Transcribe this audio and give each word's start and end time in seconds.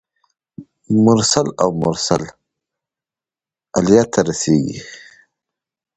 مرسل 1.03 1.47
او 1.61 1.69
مرسل 1.83 2.23
الیه 3.77 4.03
ته 4.13 4.19
رسیږي. 4.27 4.77